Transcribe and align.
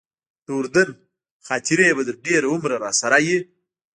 د 0.45 0.47
اردن 0.59 0.89
خاطرې 1.47 1.87
به 1.97 2.03
تر 2.07 2.15
ډېره 2.25 2.47
عمره 2.53 2.75
راسره 2.83 3.17
وي. 3.25 3.37